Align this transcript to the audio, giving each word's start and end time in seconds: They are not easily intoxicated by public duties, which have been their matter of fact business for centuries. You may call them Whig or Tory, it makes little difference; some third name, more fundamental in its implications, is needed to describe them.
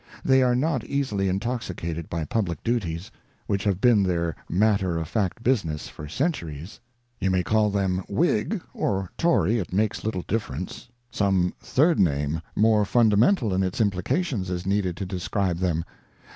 They 0.25 0.41
are 0.41 0.55
not 0.55 0.83
easily 0.85 1.29
intoxicated 1.29 2.09
by 2.09 2.25
public 2.25 2.63
duties, 2.63 3.11
which 3.45 3.63
have 3.65 3.79
been 3.79 4.01
their 4.01 4.35
matter 4.49 4.97
of 4.97 5.07
fact 5.07 5.43
business 5.43 5.89
for 5.89 6.07
centuries. 6.07 6.79
You 7.19 7.29
may 7.29 7.43
call 7.43 7.69
them 7.69 7.99
Whig 8.09 8.59
or 8.73 9.11
Tory, 9.15 9.59
it 9.59 9.71
makes 9.71 10.03
little 10.03 10.23
difference; 10.27 10.87
some 11.11 11.53
third 11.61 11.99
name, 11.99 12.41
more 12.55 12.83
fundamental 12.83 13.53
in 13.53 13.61
its 13.61 13.79
implications, 13.79 14.49
is 14.49 14.65
needed 14.65 14.97
to 14.97 15.05
describe 15.05 15.59
them. 15.59 15.85